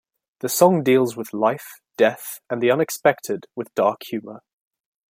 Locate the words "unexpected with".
2.71-3.71